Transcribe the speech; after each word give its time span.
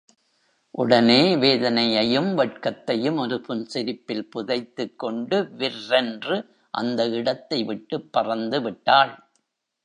உடனே 0.71 1.35
வேதனையையும், 1.35 2.33
வெட்கத்தையும் 2.33 3.17
ஒரு 3.17 3.41
புன்சிரிப்பில் 3.41 4.29
புதைத்துக் 4.29 4.99
கொண்டு 4.99 5.41
விர் 5.57 5.79
ரென்று 5.89 6.37
அந்த 6.71 7.07
இடத்தை 7.09 7.63
விட்டுப் 7.63 8.13
பறந்து 8.13 8.61
விட்டாள். 8.61 9.13